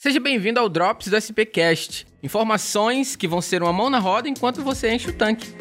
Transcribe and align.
Seja 0.00 0.20
bem-vindo 0.20 0.60
ao 0.60 0.68
Drops 0.68 1.08
do 1.08 1.16
SPcast. 1.16 2.06
Informações 2.22 3.16
que 3.16 3.26
vão 3.26 3.42
ser 3.42 3.64
uma 3.64 3.72
mão 3.72 3.90
na 3.90 3.98
roda 3.98 4.28
enquanto 4.28 4.62
você 4.62 4.94
enche 4.94 5.10
o 5.10 5.12
tanque. 5.12 5.52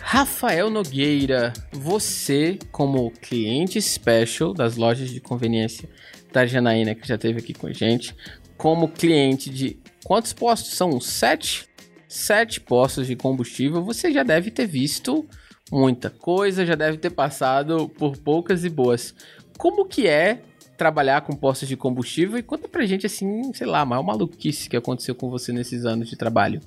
Rafael 0.00 0.70
Nogueira, 0.70 1.52
você 1.70 2.58
como 2.72 3.10
cliente 3.10 3.82
special 3.82 4.54
das 4.54 4.76
lojas 4.76 5.10
de 5.10 5.20
conveniência 5.20 5.86
da 6.32 6.46
Janaína, 6.46 6.94
que 6.94 7.06
já 7.06 7.16
esteve 7.16 7.40
aqui 7.40 7.52
com 7.52 7.66
a 7.66 7.74
gente, 7.74 8.16
como 8.56 8.88
cliente 8.88 9.50
de 9.50 9.78
quantos 10.02 10.32
postos 10.32 10.72
são? 10.72 10.98
Sete? 10.98 11.68
Sete 12.08 12.60
postos 12.60 13.06
de 13.06 13.16
combustível, 13.16 13.82
você 13.82 14.12
já 14.12 14.22
deve 14.22 14.50
ter 14.50 14.66
visto 14.66 15.26
muita 15.70 16.08
coisa, 16.08 16.64
já 16.64 16.74
deve 16.74 16.98
ter 16.98 17.10
passado 17.10 17.88
por 17.88 18.16
poucas 18.16 18.64
e 18.64 18.70
boas. 18.70 19.14
Como 19.58 19.86
que 19.86 20.06
é 20.06 20.42
trabalhar 20.76 21.22
com 21.22 21.34
postos 21.34 21.68
de 21.68 21.76
combustível 21.76 22.38
e 22.38 22.42
conta 22.42 22.68
pra 22.68 22.86
gente 22.86 23.06
assim, 23.06 23.52
sei 23.54 23.66
lá, 23.66 23.80
a 23.80 23.86
maior 23.86 24.02
maluquice 24.02 24.68
que 24.68 24.76
aconteceu 24.76 25.14
com 25.14 25.30
você 25.30 25.52
nesses 25.52 25.84
anos 25.84 26.08
de 26.08 26.16
trabalho. 26.16 26.60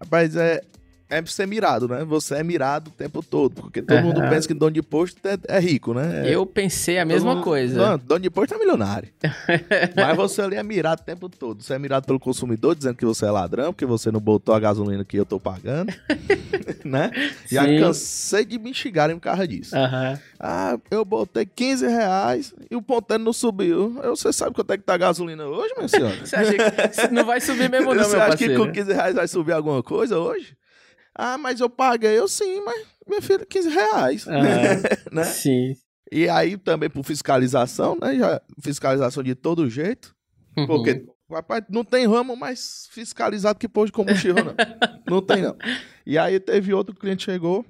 Rapaz, 0.00 0.36
é, 0.36 0.62
é 1.10 1.24
ser 1.26 1.46
mirado, 1.46 1.88
né? 1.88 2.04
Você 2.04 2.34
é 2.34 2.42
mirado 2.44 2.88
o 2.88 2.90
tempo 2.90 3.22
todo, 3.22 3.54
porque 3.62 3.80
todo 3.80 4.02
mundo 4.02 4.20
pensa 4.28 4.46
que 4.46 4.52
dono 4.54 4.72
de 4.72 4.82
posto 4.82 5.18
é, 5.26 5.38
é 5.56 5.58
rico, 5.58 5.94
né? 5.94 6.22
Eu 6.26 6.44
pensei 6.44 6.98
a 6.98 7.04
mesma 7.04 7.34
mundo- 7.34 7.44
coisa. 7.44 7.78
Não, 7.92 7.98
dono 7.98 8.20
de 8.20 8.28
posto 8.30 8.54
é 8.54 8.58
milionário. 8.58 9.08
Mas 9.96 10.16
você 10.16 10.42
ali 10.42 10.56
é 10.56 10.62
mirado 10.62 11.00
o 11.00 11.04
tempo 11.04 11.28
todo. 11.28 11.62
Você 11.62 11.74
é 11.74 11.78
mirado 11.78 12.04
pelo 12.04 12.20
consumidor, 12.20 12.74
dizendo 12.74 12.96
que 12.96 13.06
você 13.06 13.24
é 13.24 13.30
ladrão, 13.30 13.72
porque 13.72 13.86
você 13.86 14.10
não 14.10 14.20
botou 14.20 14.54
a 14.54 14.60
gasolina 14.60 15.04
que 15.04 15.16
eu 15.16 15.24
tô 15.24 15.40
pagando, 15.40 15.92
né? 16.84 17.10
Já 17.46 17.64
Sim. 17.64 17.78
cansei 17.80 18.44
de 18.44 18.58
me 18.58 18.72
xingarem 18.74 19.16
por 19.16 19.22
causa 19.22 19.46
disso. 19.48 19.76
Aham. 19.76 20.18
Ah, 20.38 20.78
eu 20.90 21.04
botei 21.04 21.44
15 21.46 21.86
reais 21.86 22.54
e 22.70 22.76
o 22.76 22.82
ponteiro 22.82 23.22
não 23.24 23.32
subiu. 23.32 23.98
Eu, 24.02 24.14
Você 24.14 24.32
sabe 24.32 24.54
quanto 24.54 24.72
é 24.72 24.76
que 24.78 24.84
tá 24.84 24.94
a 24.94 24.98
gasolina 24.98 25.46
hoje, 25.46 25.74
minha 25.76 25.88
senhora? 25.88 26.14
Você 26.24 26.36
acha 26.36 26.52
que 26.52 27.14
não 27.14 27.24
vai 27.24 27.40
subir 27.40 27.68
mesmo 27.70 27.94
não, 27.94 28.04
Você 28.04 28.10
meu 28.16 28.22
acha 28.24 28.36
que 28.36 28.44
parceiro? 28.46 28.66
com 28.66 28.72
15 28.72 28.92
reais 28.92 29.14
vai 29.14 29.26
subir 29.26 29.52
alguma 29.52 29.82
coisa 29.82 30.18
hoje? 30.18 30.56
Ah, 31.18 31.36
mas 31.36 31.58
eu 31.58 31.68
paguei. 31.68 32.16
Eu 32.16 32.28
sim, 32.28 32.60
mas, 32.60 32.86
minha 33.06 33.20
filha, 33.20 33.44
15 33.44 33.68
reais. 33.68 34.28
Aham. 34.28 34.42
né? 35.12 35.24
Sim. 35.24 35.74
E 36.12 36.28
aí 36.28 36.56
também 36.56 36.88
por 36.88 37.04
fiscalização, 37.04 37.98
né? 38.00 38.16
Já, 38.16 38.40
fiscalização 38.62 39.22
de 39.24 39.34
todo 39.34 39.68
jeito. 39.68 40.14
Uhum. 40.56 40.66
Porque, 40.66 41.04
rapaz, 41.28 41.64
não 41.68 41.84
tem 41.84 42.06
ramo 42.06 42.36
mais 42.36 42.86
fiscalizado 42.92 43.58
que 43.58 43.68
posto 43.68 43.86
de 43.86 43.92
combustível, 43.92 44.44
não. 44.44 44.54
não 45.06 45.20
tem, 45.20 45.42
não. 45.42 45.56
E 46.06 46.16
aí 46.16 46.38
teve 46.38 46.72
outro 46.72 46.94
cliente 46.94 47.26
que 47.26 47.32
chegou. 47.32 47.66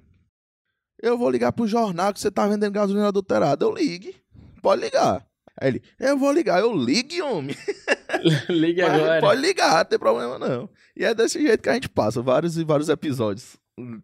Eu 1.03 1.17
vou 1.17 1.31
ligar 1.31 1.53
pro 1.53 1.67
jornal 1.67 2.13
que 2.13 2.21
você 2.21 2.31
tá 2.31 2.47
vendendo 2.47 2.73
gasolina 2.73 3.09
adulterada. 3.09 3.65
Eu 3.65 3.73
ligue. 3.73 4.15
Pode 4.61 4.83
ligar. 4.83 5.25
Aí 5.61 5.69
ele, 5.69 5.83
eu 5.99 6.17
vou 6.17 6.33
ligar. 6.33 6.61
Eu 6.61 6.75
ligue, 6.75 7.21
homem. 7.21 7.57
Ligue 8.49 8.83
agora. 8.83 9.21
Pode 9.21 9.41
ligar, 9.41 9.79
não 9.79 9.85
tem 9.85 9.99
problema 9.99 10.39
não. 10.39 10.69
E 10.97 11.05
é 11.05 11.15
desse 11.15 11.41
jeito 11.41 11.63
que 11.63 11.69
a 11.69 11.75
gente 11.75 11.89
passa 11.89 12.23
vários 12.23 12.57
e 12.57 12.65
vários 12.65 12.89
episódios 12.89 13.57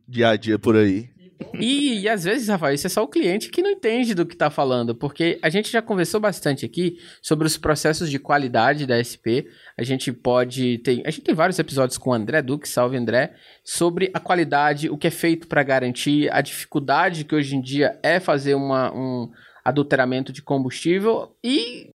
dia 0.06 0.30
a 0.30 0.36
dia 0.36 0.58
por 0.58 0.76
aí. 0.76 1.10
E, 1.58 2.00
e 2.00 2.08
às 2.08 2.24
vezes, 2.24 2.48
Rafael, 2.48 2.74
isso 2.74 2.86
é 2.86 2.90
só 2.90 3.02
o 3.02 3.08
cliente 3.08 3.50
que 3.50 3.60
não 3.60 3.70
entende 3.70 4.14
do 4.14 4.24
que 4.24 4.36
tá 4.36 4.50
falando, 4.50 4.94
porque 4.94 5.38
a 5.42 5.48
gente 5.48 5.70
já 5.70 5.82
conversou 5.82 6.20
bastante 6.20 6.64
aqui 6.64 6.96
sobre 7.20 7.46
os 7.46 7.56
processos 7.56 8.08
de 8.08 8.18
qualidade 8.18 8.86
da 8.86 9.02
SP. 9.02 9.50
A 9.76 9.82
gente 9.82 10.12
pode 10.12 10.78
ter. 10.78 11.02
A 11.04 11.10
gente 11.10 11.22
tem 11.22 11.34
vários 11.34 11.58
episódios 11.58 11.98
com 11.98 12.10
o 12.10 12.14
André 12.14 12.40
Duque, 12.40 12.68
salve 12.68 12.96
André, 12.96 13.34
sobre 13.64 14.10
a 14.14 14.20
qualidade, 14.20 14.88
o 14.88 14.96
que 14.96 15.08
é 15.08 15.10
feito 15.10 15.48
para 15.48 15.62
garantir, 15.62 16.32
a 16.32 16.40
dificuldade 16.40 17.24
que 17.24 17.34
hoje 17.34 17.56
em 17.56 17.60
dia 17.60 17.98
é 18.02 18.20
fazer 18.20 18.54
uma, 18.54 18.92
um 18.94 19.30
adulteramento 19.64 20.32
de 20.32 20.42
combustível 20.42 21.36
e 21.42 21.90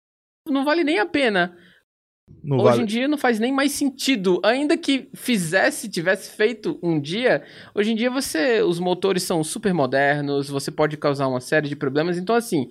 não 0.48 0.64
vale 0.64 0.84
nem 0.84 1.00
a 1.00 1.06
pena. 1.06 1.58
Não 2.44 2.58
Hoje 2.58 2.70
vale. 2.70 2.82
em 2.84 2.86
dia 2.86 3.08
não 3.08 3.18
faz 3.18 3.40
nem 3.40 3.52
mais 3.52 3.72
sentido. 3.72 4.40
Ainda 4.44 4.78
que 4.78 5.10
fizesse, 5.14 5.90
tivesse 5.90 6.36
feito 6.36 6.80
um 6.82 7.00
dia, 7.00 7.44
hoje 7.74 7.92
em 7.92 7.96
dia 7.96 8.10
você, 8.10 8.62
os 8.62 8.80
motores 8.80 9.24
são 9.24 9.44
super 9.44 9.74
modernos, 9.74 10.50
você 10.50 10.72
pode 10.72 10.98
causar 10.98 11.28
uma 11.28 11.40
série 11.40 11.70
de 11.70 11.76
problemas. 11.76 12.18
Então, 12.18 12.36
assim, 12.36 12.70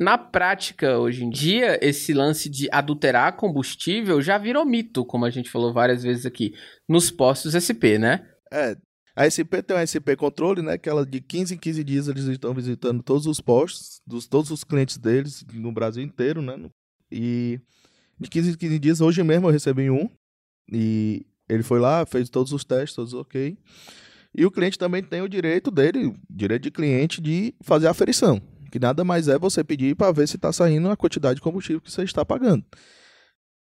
na 0.00 0.16
prática, 0.16 0.98
hoje 0.98 1.24
em 1.24 1.30
dia, 1.30 1.78
esse 1.82 2.12
lance 2.12 2.48
de 2.48 2.68
adulterar 2.70 3.36
combustível 3.36 4.20
já 4.22 4.38
virou 4.38 4.64
mito, 4.64 5.04
como 5.04 5.24
a 5.24 5.30
gente 5.30 5.50
falou 5.50 5.72
várias 5.72 6.02
vezes 6.02 6.24
aqui, 6.24 6.54
nos 6.88 7.10
postos 7.10 7.54
SP, 7.54 7.98
né? 7.98 8.26
É, 8.52 8.76
a 9.18 9.26
SP 9.26 9.58
tem 9.66 9.76
uma 9.76 9.82
SP 9.82 10.14
Controle, 10.14 10.62
né? 10.62 10.78
Que 10.78 10.88
ela 10.88 11.04
de 11.04 11.20
15 11.20 11.54
em 11.54 11.58
15 11.58 11.82
dias 11.82 12.06
eles 12.06 12.24
estão 12.26 12.54
visitando 12.54 13.02
todos 13.02 13.26
os 13.26 13.40
postos, 13.40 14.00
dos 14.06 14.28
todos 14.28 14.52
os 14.52 14.62
clientes 14.62 14.96
deles 14.96 15.44
no 15.52 15.72
Brasil 15.72 16.04
inteiro, 16.04 16.40
né? 16.40 16.56
E 17.10 17.60
de 18.16 18.30
15 18.30 18.50
em 18.52 18.54
15 18.54 18.78
dias, 18.78 19.00
hoje 19.00 19.20
mesmo 19.24 19.48
eu 19.48 19.52
recebi 19.52 19.90
um. 19.90 20.08
E 20.70 21.26
ele 21.48 21.64
foi 21.64 21.80
lá, 21.80 22.06
fez 22.06 22.30
todos 22.30 22.52
os 22.52 22.64
testes, 22.64 22.94
todos 22.94 23.12
ok. 23.12 23.58
E 24.32 24.46
o 24.46 24.52
cliente 24.52 24.78
também 24.78 25.02
tem 25.02 25.20
o 25.20 25.28
direito 25.28 25.72
dele, 25.72 26.14
direito 26.30 26.62
de 26.62 26.70
cliente, 26.70 27.20
de 27.20 27.52
fazer 27.60 27.88
a 27.88 27.90
aferição. 27.90 28.40
Que 28.70 28.78
nada 28.78 29.02
mais 29.02 29.26
é 29.26 29.36
você 29.36 29.64
pedir 29.64 29.96
para 29.96 30.12
ver 30.12 30.28
se 30.28 30.36
está 30.36 30.52
saindo 30.52 30.90
a 30.90 30.96
quantidade 30.96 31.36
de 31.36 31.42
combustível 31.42 31.80
que 31.80 31.90
você 31.90 32.04
está 32.04 32.24
pagando. 32.24 32.64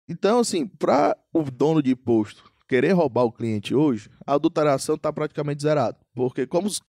Então, 0.09 0.39
assim, 0.39 0.67
para 0.67 1.15
o 1.33 1.43
dono 1.43 1.81
de 1.81 1.95
posto 1.95 2.51
querer 2.67 2.91
roubar 2.91 3.23
o 3.23 3.31
cliente 3.31 3.73
hoje, 3.73 4.09
a 4.25 4.33
adulteração 4.33 4.95
está 4.95 5.11
praticamente 5.13 5.61
zerada. 5.63 5.97
Porque 6.15 6.45
como 6.45 6.67
os- 6.67 6.81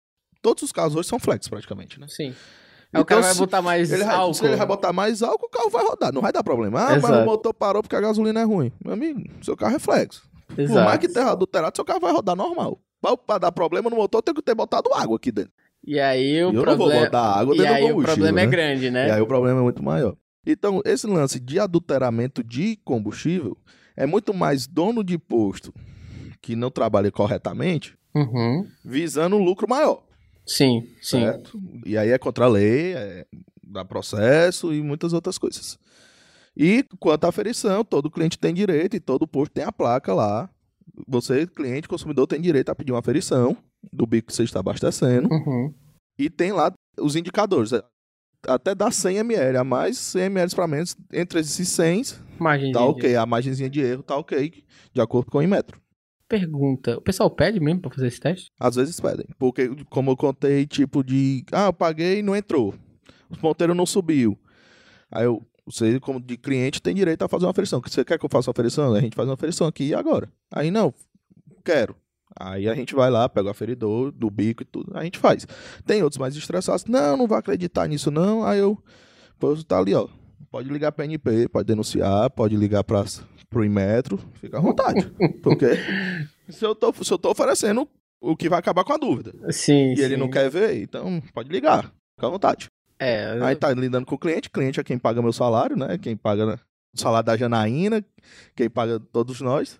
todos 0.41 0.63
os 0.63 0.71
carros 0.71 0.95
hoje 0.95 1.07
são 1.09 1.19
flex 1.19 1.47
praticamente, 1.47 1.99
né? 1.99 2.07
Sim. 2.09 2.33
Aí 2.93 3.01
o 3.01 3.05
cara 3.05 3.21
vai 3.21 3.35
botar 3.35 3.61
mais 3.61 3.91
Ele 3.91 4.03
vai, 4.05 4.15
álcool. 4.15 4.33
se 4.33 4.45
ele 4.45 4.55
vai 4.55 4.65
botar 4.65 4.93
mais 4.93 5.21
álcool, 5.21 5.47
o 5.47 5.49
carro 5.49 5.69
vai 5.69 5.83
rodar, 5.83 6.13
não 6.13 6.21
vai 6.21 6.31
dar 6.31 6.41
problema. 6.43 6.79
Ah, 6.81 6.89
mas 6.91 7.03
Exato. 7.03 7.21
o 7.21 7.25
motor 7.25 7.53
parou 7.53 7.81
porque 7.83 7.95
a 7.95 8.01
gasolina 8.01 8.39
é 8.39 8.43
ruim. 8.43 8.71
Meu 8.83 8.93
amigo, 8.93 9.21
seu 9.43 9.57
carro 9.57 9.75
é 9.75 9.79
flex. 9.79 10.21
Por 10.47 10.59
Exato. 10.61 10.85
mais 10.85 10.97
que 10.99 11.09
tenha 11.09 11.27
adulterado, 11.27 11.75
seu 11.75 11.83
carro 11.83 11.99
vai 11.99 12.13
rodar 12.13 12.35
normal. 12.35 12.79
Pra 13.27 13.37
dar 13.37 13.51
problema 13.51 13.89
no 13.89 13.97
motor, 13.97 14.21
tem 14.21 14.33
que 14.33 14.41
ter 14.41 14.55
botado 14.55 14.91
água 14.93 15.17
aqui 15.17 15.31
dentro. 15.31 15.51
E 15.85 15.99
aí 15.99 16.37
o 16.37 16.47
eu 16.47 16.53
não 16.53 16.53
vou 16.53 16.63
problema. 16.63 17.05
botar 17.05 17.21
água 17.39 17.53
E 17.53 17.57
dentro 17.59 17.73
aí 17.73 17.87
do 17.93 17.99
o 17.99 18.03
problema 18.03 18.41
é 18.41 18.45
né? 18.45 18.51
grande, 18.51 18.89
né? 18.89 19.07
E 19.07 19.11
aí 19.11 19.21
o 19.21 19.27
problema 19.27 19.59
é 19.59 19.63
muito 19.63 19.83
maior. 19.83 20.15
Então, 20.45 20.81
esse 20.85 21.05
lance 21.05 21.39
de 21.41 21.59
adulteramento 21.59 22.41
de 22.41 22.77
combustível 22.85 23.57
é 23.97 24.05
muito 24.05 24.33
mais 24.33 24.65
dono 24.67 25.03
de 25.03 25.17
posto 25.17 25.73
que 26.41 26.55
não 26.55 26.69
trabalha 26.71 27.11
corretamente, 27.11 27.97
Uhum. 28.15 28.65
visando 28.85 29.35
um 29.35 29.43
lucro 29.43 29.67
maior. 29.67 30.03
Sim, 30.45 30.87
sim. 31.01 31.19
Certo? 31.19 31.59
E 31.85 31.97
aí 31.97 32.09
é 32.11 32.17
contra 32.17 32.45
a 32.45 32.47
lei, 32.47 32.93
é, 32.93 33.25
dá 33.61 33.83
processo 33.83 34.73
e 34.73 34.81
muitas 34.81 35.11
outras 35.11 35.37
coisas. 35.37 35.77
E 36.55 36.85
quanto 36.99 37.25
à 37.25 37.29
aferição, 37.29 37.83
todo 37.83 38.09
cliente 38.09 38.39
tem 38.39 38.53
direito 38.53 38.95
e 38.95 38.99
todo 38.99 39.27
posto 39.27 39.51
tem 39.51 39.63
a 39.65 39.71
placa 39.71 40.13
lá. 40.13 40.49
Você, 41.07 41.45
cliente, 41.45 41.87
consumidor, 41.87 42.25
tem 42.27 42.39
direito 42.41 42.69
a 42.69 42.75
pedir 42.75 42.91
uma 42.93 42.99
aferição 42.99 43.55
do 43.91 44.07
bico 44.07 44.27
que 44.27 44.33
você 44.33 44.43
está 44.43 44.59
abastecendo. 44.61 45.27
Uhum. 45.31 45.73
E 46.17 46.29
tem 46.29 46.51
lá 46.51 46.71
os 46.99 47.15
indicadores. 47.15 47.71
Até 48.47 48.73
dá 48.73 48.89
100 48.89 49.17
ml, 49.17 49.57
a 49.57 49.63
mais 49.63 49.97
100 49.97 50.23
ml 50.23 50.55
para 50.55 50.67
menos. 50.67 50.95
Entre 51.11 51.39
esses 51.39 51.67
100, 51.69 52.03
Margem 52.39 52.71
tá 52.71 52.83
ok. 52.83 53.15
A 53.15 53.25
margenzinha 53.25 53.69
de 53.69 53.81
erro 53.81 54.03
tá 54.03 54.15
ok, 54.17 54.63
de 54.93 55.01
acordo 55.01 55.31
com 55.31 55.39
o 55.39 55.43
Inmetro. 55.43 55.79
Pergunta: 56.27 56.97
o 56.97 57.01
pessoal 57.01 57.29
pede 57.29 57.59
mesmo 57.59 57.81
pra 57.81 57.91
fazer 57.91 58.07
esse 58.07 58.19
teste? 58.19 58.51
Às 58.59 58.75
vezes 58.75 58.99
pedem. 58.99 59.25
Porque, 59.37 59.69
como 59.89 60.11
eu 60.11 60.17
contei, 60.17 60.65
tipo 60.65 61.03
de. 61.03 61.43
Ah, 61.51 61.67
eu 61.67 61.73
paguei 61.73 62.19
e 62.19 62.23
não 62.23 62.35
entrou. 62.35 62.73
O 63.29 63.37
ponteiro 63.37 63.73
não 63.73 63.85
subiu. 63.85 64.37
Aí 65.11 65.25
eu. 65.25 65.41
Você, 65.65 65.99
como 65.99 66.17
de 66.17 66.37
cliente, 66.37 66.81
tem 66.81 66.95
direito 66.95 67.23
a 67.23 67.27
fazer 67.27 67.43
uma 67.43 67.51
aferição. 67.51 67.81
Você 67.85 68.05
quer 68.05 68.17
que 68.17 68.25
eu 68.25 68.29
faça 68.31 68.49
uma 68.49 68.53
aferição? 68.53 68.93
A 68.93 69.01
gente 69.01 69.15
faz 69.15 69.27
uma 69.27 69.33
aferição 69.33 69.67
aqui 69.67 69.87
e 69.87 69.93
agora. 69.93 70.31
Aí 70.49 70.71
não, 70.71 70.93
quero. 71.65 71.93
Aí 72.39 72.69
a 72.69 72.75
gente 72.75 72.93
vai 72.93 73.09
lá, 73.09 73.27
pega 73.27 73.47
o 73.47 73.51
aferidor, 73.51 74.11
do 74.11 74.29
bico 74.29 74.61
e 74.61 74.65
tudo, 74.65 74.95
a 74.95 75.03
gente 75.03 75.17
faz. 75.17 75.47
Tem 75.85 76.03
outros 76.03 76.19
mais 76.19 76.35
estressados, 76.35 76.85
não, 76.85 77.17
não 77.17 77.27
vou 77.27 77.37
acreditar 77.37 77.87
nisso 77.87 78.11
não. 78.11 78.43
Aí 78.43 78.59
eu, 78.59 78.77
pô, 79.39 79.55
tá 79.63 79.79
ali, 79.79 79.93
ó. 79.93 80.07
Pode 80.51 80.69
ligar 80.69 80.91
pra 80.91 81.05
NP, 81.05 81.49
pode 81.49 81.67
denunciar, 81.67 82.29
pode 82.29 82.55
ligar 82.55 82.83
pra, 82.83 83.03
pro 83.49 83.65
Inmetro, 83.65 84.19
fica 84.35 84.57
à 84.57 84.61
vontade. 84.61 85.11
Porque 85.43 85.65
se 86.49 86.63
eu, 86.63 86.75
tô, 86.75 86.93
se 87.03 87.11
eu 87.11 87.17
tô 87.17 87.31
oferecendo 87.31 87.87
o 88.21 88.35
que 88.35 88.49
vai 88.49 88.59
acabar 88.59 88.83
com 88.83 88.93
a 88.93 88.97
dúvida. 88.97 89.33
Sim. 89.51 89.93
E 89.95 90.01
ele 90.01 90.17
não 90.17 90.29
quer 90.29 90.49
ver, 90.49 90.81
então 90.81 91.21
pode 91.33 91.49
ligar. 91.49 91.91
Fica 92.15 92.27
à 92.27 92.29
vontade. 92.29 92.67
É, 92.99 93.37
Aí 93.43 93.55
tá 93.55 93.71
lidando 93.71 94.05
com 94.05 94.15
o 94.15 94.17
cliente, 94.17 94.49
cliente 94.49 94.79
é 94.79 94.83
quem 94.83 94.97
paga 94.97 95.21
meu 95.21 95.33
salário, 95.33 95.75
né? 95.75 95.97
Quem 95.97 96.15
paga 96.15 96.59
o 96.95 96.99
salário 96.99 97.25
da 97.25 97.37
Janaína, 97.37 98.03
quem 98.55 98.69
paga 98.69 98.99
todos 98.99 99.39
nós. 99.41 99.79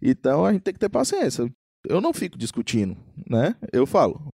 Então 0.00 0.44
a 0.44 0.52
gente 0.52 0.62
tem 0.62 0.74
que 0.74 0.80
ter 0.80 0.88
paciência. 0.88 1.50
Eu 1.88 2.00
não 2.00 2.12
fico 2.12 2.38
discutindo, 2.38 2.96
né? 3.28 3.54
Eu 3.72 3.86
falo. 3.86 4.28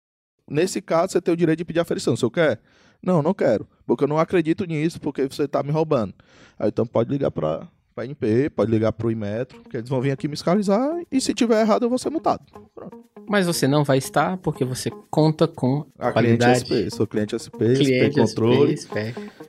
Nesse 0.50 0.82
caso, 0.82 1.14
você 1.14 1.22
tem 1.22 1.34
o 1.34 1.38
direito 1.38 1.60
de 1.60 1.66
pedir 1.66 1.80
aferição. 1.80 2.16
Se 2.16 2.24
eu 2.24 2.32
quer? 2.32 2.60
Não, 3.04 3.22
não 3.22 3.34
quero. 3.34 3.68
Porque 3.86 4.04
eu 4.04 4.08
não 4.08 4.18
acredito 4.18 4.66
nisso, 4.66 5.00
porque 5.00 5.24
você 5.28 5.48
tá 5.48 5.62
me 5.64 5.72
roubando. 5.72 6.14
Aí 6.58 6.70
então 6.70 6.86
pode 6.86 7.10
ligar 7.12 7.32
pra, 7.32 7.68
pra 7.94 8.06
NP, 8.06 8.50
pode 8.50 8.72
ligar 8.72 8.92
pro 8.94 9.12
Inmetro, 9.12 9.62
que 9.70 9.78
eles 9.78 9.90
vão 9.90 10.02
vir 10.02 10.12
aqui 10.12 10.28
me 10.28 10.36
fiscalizar. 10.36 10.90
E 11.12 11.22
se 11.22 11.34
tiver 11.34 11.62
errado, 11.62 11.84
eu 11.84 11.90
vou 11.90 11.98
ser 11.98 12.10
multado. 12.10 12.44
Pronto. 12.74 12.98
mas 13.30 13.46
você 13.46 13.68
não 13.68 13.84
vai 13.84 13.98
estar 13.98 14.38
porque 14.38 14.64
você 14.66 14.90
conta 15.12 15.48
com 15.48 15.86
A 16.00 16.12
qualidade. 16.14 16.64
cliente 16.66 16.88
SP, 16.90 16.96
sou 16.96 17.06
cliente 17.08 17.36
SP, 17.38 17.58
Cliente 17.76 18.14
SP 18.14 18.20
Controle 18.22 18.78
SP, 18.80 18.96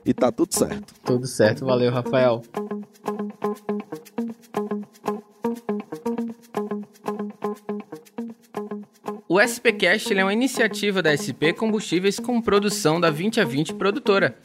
e 0.05 0.13
tá 0.13 0.31
tudo 0.31 0.53
certo. 0.53 0.93
Tudo 1.05 1.25
certo, 1.27 1.65
valeu, 1.65 1.91
Rafael. 1.91 2.43
O 9.39 9.41
SPcast 9.41 10.13
é 10.13 10.21
uma 10.21 10.33
iniciativa 10.33 11.01
da 11.01 11.15
SP 11.15 11.55
Combustíveis 11.55 12.19
com 12.19 12.41
produção 12.41 12.99
da 12.99 13.09
20 13.09 13.39
a 13.39 13.45
20 13.45 13.73
produtora. 13.75 14.37